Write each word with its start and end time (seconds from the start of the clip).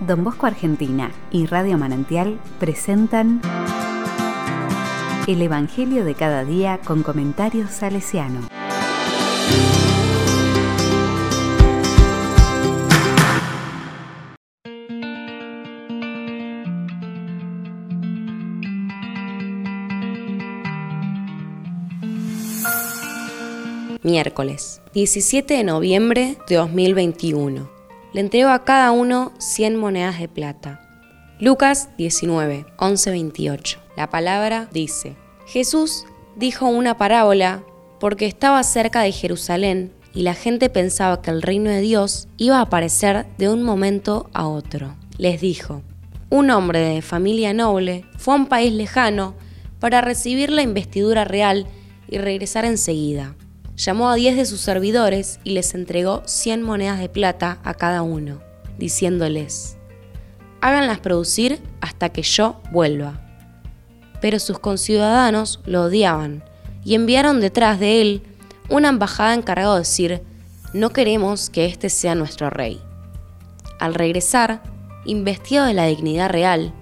Don 0.00 0.22
Bosco 0.22 0.46
Argentina 0.46 1.10
y 1.32 1.46
Radio 1.46 1.76
Manantial 1.76 2.38
presentan 2.60 3.40
El 5.26 5.42
Evangelio 5.42 6.04
de 6.04 6.14
cada 6.14 6.44
día 6.44 6.78
con 6.84 7.02
comentarios 7.02 7.70
salesiano. 7.70 8.48
Miércoles, 24.04 24.80
17 24.94 25.54
de 25.54 25.64
noviembre 25.64 26.38
de 26.48 26.56
2021. 26.56 27.77
Le 28.14 28.22
entrego 28.22 28.48
a 28.48 28.64
cada 28.64 28.90
uno 28.90 29.32
100 29.38 29.76
monedas 29.76 30.18
de 30.18 30.28
plata. 30.28 30.80
Lucas 31.40 31.90
19, 31.98 32.64
11, 32.78 33.10
28. 33.10 33.80
La 33.98 34.08
palabra 34.08 34.66
dice, 34.72 35.16
Jesús 35.46 36.06
dijo 36.34 36.66
una 36.66 36.96
parábola 36.96 37.62
porque 38.00 38.24
estaba 38.24 38.62
cerca 38.62 39.02
de 39.02 39.12
Jerusalén 39.12 39.92
y 40.14 40.22
la 40.22 40.32
gente 40.32 40.70
pensaba 40.70 41.20
que 41.20 41.30
el 41.30 41.42
reino 41.42 41.68
de 41.68 41.82
Dios 41.82 42.28
iba 42.38 42.58
a 42.58 42.62
aparecer 42.62 43.26
de 43.36 43.50
un 43.50 43.62
momento 43.62 44.30
a 44.32 44.48
otro. 44.48 44.96
Les 45.18 45.42
dijo, 45.42 45.82
un 46.30 46.50
hombre 46.50 46.80
de 46.80 47.02
familia 47.02 47.52
noble 47.52 48.06
fue 48.16 48.32
a 48.32 48.38
un 48.38 48.46
país 48.46 48.72
lejano 48.72 49.34
para 49.80 50.00
recibir 50.00 50.50
la 50.50 50.62
investidura 50.62 51.24
real 51.24 51.66
y 52.08 52.16
regresar 52.16 52.64
enseguida 52.64 53.34
llamó 53.78 54.10
a 54.10 54.16
diez 54.16 54.36
de 54.36 54.44
sus 54.44 54.60
servidores 54.60 55.38
y 55.44 55.50
les 55.50 55.72
entregó 55.74 56.22
cien 56.26 56.62
monedas 56.62 56.98
de 56.98 57.08
plata 57.08 57.60
a 57.62 57.74
cada 57.74 58.02
uno, 58.02 58.40
diciéndoles, 58.76 59.76
háganlas 60.60 60.98
producir 60.98 61.62
hasta 61.80 62.08
que 62.08 62.22
yo 62.22 62.60
vuelva. 62.72 63.20
Pero 64.20 64.40
sus 64.40 64.58
conciudadanos 64.58 65.60
lo 65.64 65.82
odiaban 65.84 66.42
y 66.84 66.96
enviaron 66.96 67.40
detrás 67.40 67.78
de 67.78 68.00
él 68.00 68.22
una 68.68 68.88
embajada 68.88 69.34
encargada 69.34 69.74
de 69.74 69.80
decir, 69.80 70.22
no 70.74 70.90
queremos 70.90 71.48
que 71.48 71.66
este 71.66 71.88
sea 71.88 72.16
nuestro 72.16 72.50
rey. 72.50 72.82
Al 73.78 73.94
regresar, 73.94 74.60
investido 75.04 75.64
de 75.64 75.74
la 75.74 75.86
dignidad 75.86 76.30
real, 76.30 76.74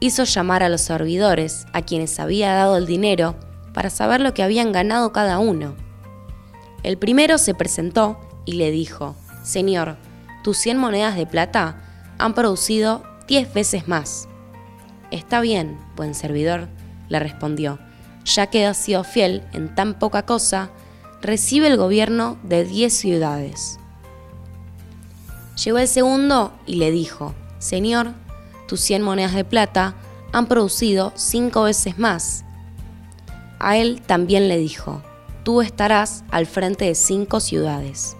hizo 0.00 0.24
llamar 0.24 0.64
a 0.64 0.68
los 0.68 0.80
servidores 0.80 1.66
a 1.72 1.82
quienes 1.82 2.18
había 2.18 2.52
dado 2.52 2.76
el 2.76 2.86
dinero 2.86 3.36
para 3.72 3.90
saber 3.90 4.20
lo 4.20 4.34
que 4.34 4.42
habían 4.42 4.72
ganado 4.72 5.12
cada 5.12 5.38
uno 5.38 5.76
el 6.82 6.98
primero 6.98 7.38
se 7.38 7.54
presentó 7.54 8.18
y 8.44 8.52
le 8.52 8.70
dijo, 8.70 9.14
Señor, 9.42 9.96
tus 10.42 10.58
cien 10.58 10.78
monedas 10.78 11.16
de 11.16 11.26
plata 11.26 11.82
han 12.18 12.34
producido 12.34 13.04
diez 13.28 13.52
veces 13.52 13.88
más. 13.88 14.28
Está 15.10 15.40
bien, 15.40 15.78
buen 15.96 16.14
servidor, 16.14 16.68
le 17.08 17.18
respondió, 17.18 17.78
ya 18.24 18.48
que 18.48 18.66
has 18.66 18.76
sido 18.76 19.04
fiel 19.04 19.42
en 19.52 19.74
tan 19.74 19.98
poca 19.98 20.24
cosa, 20.24 20.70
recibe 21.20 21.68
el 21.68 21.76
gobierno 21.76 22.38
de 22.42 22.64
diez 22.64 22.92
ciudades. 22.92 23.78
Llegó 25.62 25.78
el 25.78 25.88
segundo 25.88 26.52
y 26.66 26.76
le 26.76 26.90
dijo, 26.90 27.34
Señor, 27.58 28.12
tus 28.66 28.80
cien 28.80 29.02
monedas 29.02 29.34
de 29.34 29.44
plata 29.44 29.94
han 30.32 30.46
producido 30.46 31.12
cinco 31.14 31.64
veces 31.64 31.98
más. 31.98 32.44
A 33.60 33.76
él 33.76 34.02
también 34.04 34.48
le 34.48 34.56
dijo, 34.56 35.02
tú 35.42 35.62
estarás 35.62 36.24
al 36.30 36.46
frente 36.46 36.84
de 36.84 36.94
cinco 36.94 37.40
ciudades. 37.40 38.16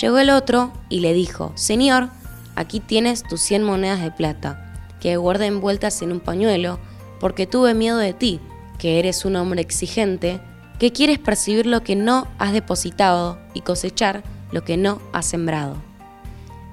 Llegó 0.00 0.18
el 0.18 0.30
otro 0.30 0.72
y 0.88 1.00
le 1.00 1.12
dijo, 1.14 1.52
Señor, 1.54 2.08
aquí 2.56 2.80
tienes 2.80 3.22
tus 3.22 3.40
cien 3.40 3.62
monedas 3.62 4.02
de 4.02 4.10
plata, 4.10 4.74
que 5.00 5.16
guarda 5.16 5.46
envueltas 5.46 6.02
en 6.02 6.12
un 6.12 6.20
pañuelo, 6.20 6.78
porque 7.20 7.46
tuve 7.46 7.74
miedo 7.74 7.98
de 7.98 8.12
ti, 8.12 8.40
que 8.78 8.98
eres 8.98 9.24
un 9.24 9.36
hombre 9.36 9.60
exigente, 9.60 10.40
que 10.78 10.92
quieres 10.92 11.18
percibir 11.18 11.66
lo 11.66 11.82
que 11.82 11.96
no 11.96 12.28
has 12.38 12.52
depositado 12.52 13.38
y 13.54 13.62
cosechar 13.62 14.22
lo 14.52 14.62
que 14.64 14.76
no 14.76 15.00
has 15.12 15.26
sembrado. 15.26 15.76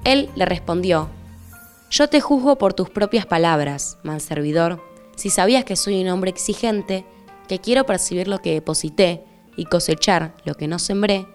Él 0.04 0.30
le 0.36 0.44
respondió, 0.44 1.10
Yo 1.90 2.08
te 2.08 2.20
juzgo 2.20 2.58
por 2.58 2.74
tus 2.74 2.90
propias 2.90 3.26
palabras, 3.26 3.98
manservidor, 4.04 4.80
si 5.16 5.30
sabías 5.30 5.64
que 5.64 5.76
soy 5.76 6.02
un 6.02 6.08
hombre 6.08 6.30
exigente, 6.30 7.04
que 7.48 7.60
quiero 7.60 7.86
percibir 7.86 8.28
lo 8.28 8.38
que 8.38 8.52
deposité, 8.52 9.24
y 9.56 9.64
cosechar 9.64 10.34
lo 10.44 10.54
que 10.54 10.68
no 10.68 10.78
sembré, 10.78 11.26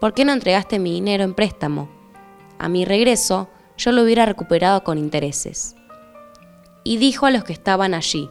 ¿por 0.00 0.14
qué 0.14 0.24
no 0.24 0.32
entregaste 0.32 0.78
mi 0.78 0.92
dinero 0.92 1.24
en 1.24 1.34
préstamo? 1.34 1.88
A 2.58 2.68
mi 2.68 2.84
regreso 2.84 3.48
yo 3.76 3.92
lo 3.92 4.02
hubiera 4.02 4.26
recuperado 4.26 4.84
con 4.84 4.98
intereses. 4.98 5.74
Y 6.84 6.98
dijo 6.98 7.26
a 7.26 7.30
los 7.30 7.44
que 7.44 7.52
estaban 7.52 7.94
allí, 7.94 8.28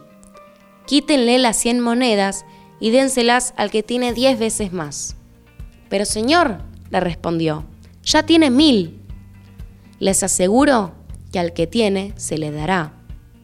quítenle 0.86 1.38
las 1.38 1.56
cien 1.56 1.80
monedas 1.80 2.44
y 2.78 2.90
dénselas 2.90 3.54
al 3.56 3.70
que 3.70 3.82
tiene 3.82 4.12
diez 4.12 4.38
veces 4.38 4.72
más. 4.72 5.16
Pero 5.88 6.04
señor, 6.04 6.58
le 6.90 7.00
respondió, 7.00 7.64
ya 8.02 8.24
tiene 8.24 8.50
mil. 8.50 9.00
Les 9.98 10.22
aseguro 10.22 10.92
que 11.32 11.38
al 11.38 11.52
que 11.52 11.66
tiene 11.66 12.12
se 12.16 12.38
le 12.38 12.50
dará, 12.50 12.92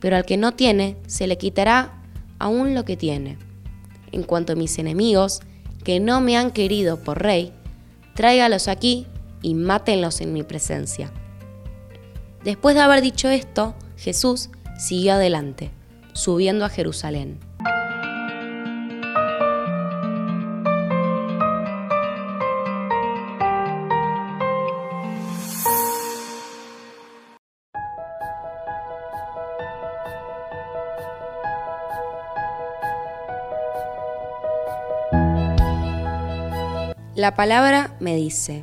pero 0.00 0.16
al 0.16 0.24
que 0.24 0.36
no 0.36 0.52
tiene 0.52 0.96
se 1.06 1.26
le 1.26 1.38
quitará 1.38 2.02
aún 2.38 2.74
lo 2.74 2.84
que 2.84 2.96
tiene. 2.96 3.38
En 4.12 4.22
cuanto 4.22 4.52
a 4.52 4.56
mis 4.56 4.78
enemigos, 4.78 5.40
que 5.86 6.00
no 6.00 6.20
me 6.20 6.36
han 6.36 6.50
querido 6.50 6.98
por 6.98 7.22
rey, 7.22 7.52
tráigalos 8.16 8.66
aquí 8.66 9.06
y 9.40 9.54
mátenlos 9.54 10.20
en 10.20 10.32
mi 10.32 10.42
presencia. 10.42 11.12
Después 12.42 12.74
de 12.74 12.80
haber 12.80 13.02
dicho 13.02 13.28
esto, 13.28 13.76
Jesús 13.96 14.50
siguió 14.76 15.12
adelante, 15.12 15.70
subiendo 16.12 16.64
a 16.64 16.70
Jerusalén. 16.70 17.38
La 37.16 37.34
palabra 37.34 37.96
me 37.98 38.14
dice, 38.14 38.62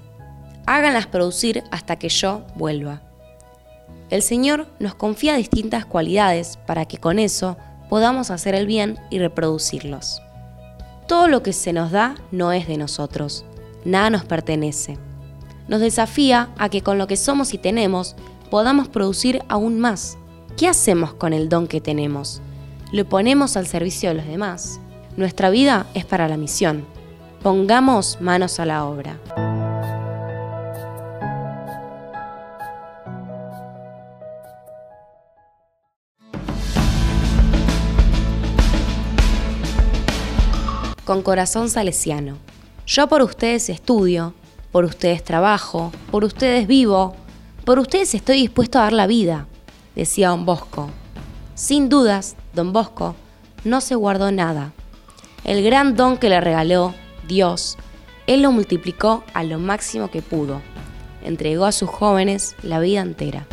háganlas 0.68 1.08
producir 1.08 1.64
hasta 1.72 1.96
que 1.96 2.10
yo 2.10 2.46
vuelva. 2.54 3.02
El 4.12 4.22
Señor 4.22 4.68
nos 4.78 4.94
confía 4.94 5.36
distintas 5.36 5.88
cualidades 5.88 6.58
para 6.68 6.86
que 6.86 7.00
con 7.00 7.18
eso 7.18 7.58
podamos 7.90 8.30
hacer 8.30 8.54
el 8.54 8.68
bien 8.68 9.00
y 9.10 9.18
reproducirlos. 9.18 10.22
Todo 11.08 11.28
lo 11.28 11.42
que 11.42 11.52
se 11.52 11.74
nos 11.74 11.90
da 11.90 12.14
no 12.30 12.52
es 12.52 12.68
de 12.68 12.78
nosotros, 12.78 13.44
nada 13.86 14.12
nos 14.12 14.24
pertenece. 14.24 15.00
Nos 15.68 15.82
desafía 15.82 16.50
a 16.60 16.70
que 16.70 16.82
con 16.82 17.00
lo 17.00 17.08
que 17.08 17.18
somos 17.18 17.56
y 17.56 17.58
tenemos 17.58 18.16
podamos 18.52 18.88
producir 18.88 19.42
aún 19.50 19.80
más. 19.80 20.16
¿Qué 20.58 20.68
hacemos 20.68 21.16
con 21.16 21.34
el 21.34 21.50
don 21.50 21.66
que 21.66 21.82
tenemos? 21.82 22.40
¿Lo 22.92 23.10
ponemos 23.10 23.58
al 23.58 23.66
servicio 23.66 24.10
de 24.10 24.16
los 24.16 24.28
demás? 24.28 24.80
Nuestra 25.18 25.50
vida 25.50 25.88
es 25.96 26.06
para 26.06 26.28
la 26.28 26.38
misión 26.38 26.93
Pongamos 27.44 28.22
manos 28.22 28.58
a 28.62 28.66
la 28.66 28.86
obra. 28.86 29.20
Con 41.04 41.22
corazón 41.22 41.68
salesiano. 41.68 42.38
Yo 42.88 43.08
por 43.08 43.22
ustedes 43.22 43.68
estudio, 43.68 44.34
por 44.72 44.86
ustedes 44.86 45.22
trabajo, 45.22 45.92
por 46.12 46.24
ustedes 46.24 46.66
vivo, 46.66 47.14
por 47.66 47.78
ustedes 47.78 48.16
estoy 48.16 48.38
dispuesto 48.38 48.80
a 48.80 48.84
dar 48.84 48.94
la 48.94 49.06
vida, 49.06 49.48
decía 49.96 50.30
don 50.30 50.46
Bosco. 50.46 50.90
Sin 51.56 51.90
dudas, 51.90 52.38
don 52.54 52.72
Bosco 52.72 53.16
no 53.66 53.82
se 53.82 53.96
guardó 53.96 54.32
nada. 54.32 54.72
El 55.44 55.62
gran 55.62 55.98
don 55.98 56.16
que 56.16 56.30
le 56.30 56.40
regaló 56.40 56.94
Dios, 57.28 57.78
Él 58.28 58.42
lo 58.42 58.52
multiplicó 58.52 59.24
a 59.34 59.44
lo 59.44 59.60
máximo 59.60 60.12
que 60.12 60.22
pudo. 60.22 60.62
Entregó 61.24 61.66
a 61.66 61.72
sus 61.72 61.90
jóvenes 61.90 62.56
la 62.64 62.80
vida 62.80 63.02
entera. 63.02 63.48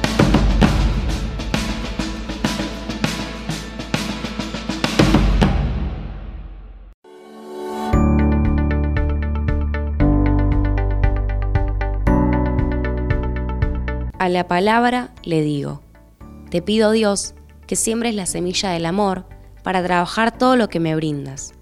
A 14.18 14.28
la 14.28 14.46
palabra 14.48 15.14
le 15.22 15.40
digo, 15.42 15.80
te 16.50 16.60
pido 16.60 16.90
Dios 16.90 17.34
que 17.66 17.76
siembres 17.76 18.14
la 18.14 18.26
semilla 18.26 18.70
del 18.70 18.84
amor 18.84 19.24
para 19.62 19.82
trabajar 19.82 20.36
todo 20.36 20.56
lo 20.56 20.68
que 20.68 20.80
me 20.80 20.94
brindas 20.94 21.54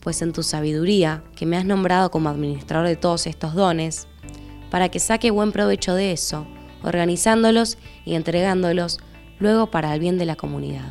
pues 0.00 0.22
en 0.22 0.32
tu 0.32 0.42
sabiduría, 0.42 1.22
que 1.36 1.46
me 1.46 1.56
has 1.56 1.64
nombrado 1.64 2.10
como 2.10 2.28
administrador 2.28 2.86
de 2.86 2.96
todos 2.96 3.26
estos 3.26 3.54
dones, 3.54 4.06
para 4.70 4.88
que 4.88 4.98
saque 4.98 5.30
buen 5.30 5.52
provecho 5.52 5.94
de 5.94 6.12
eso, 6.12 6.46
organizándolos 6.82 7.78
y 8.04 8.14
entregándolos 8.14 8.98
luego 9.38 9.70
para 9.70 9.94
el 9.94 10.00
bien 10.00 10.18
de 10.18 10.26
la 10.26 10.36
comunidad. 10.36 10.90